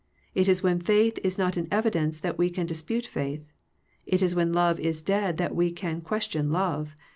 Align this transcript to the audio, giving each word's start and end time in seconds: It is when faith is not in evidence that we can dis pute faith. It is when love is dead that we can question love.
It 0.33 0.49
is 0.49 0.63
when 0.63 0.79
faith 0.81 1.19
is 1.23 1.37
not 1.37 1.57
in 1.57 1.67
evidence 1.69 2.19
that 2.21 2.35
we 2.35 2.49
can 2.49 2.65
dis 2.65 2.81
pute 2.81 3.05
faith. 3.05 3.45
It 4.07 4.23
is 4.23 4.33
when 4.33 4.51
love 4.51 4.79
is 4.79 5.03
dead 5.03 5.37
that 5.37 5.55
we 5.55 5.71
can 5.71 6.01
question 6.01 6.51
love. 6.51 6.95